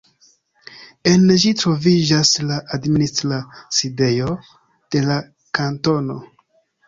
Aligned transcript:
En 1.09 1.27
ĝi 1.41 1.49
troviĝas 1.63 2.31
la 2.51 2.55
administra 2.79 3.37
sidejo 3.79 4.33
de 4.95 5.03
la 5.11 5.19
kantono. 5.59 6.17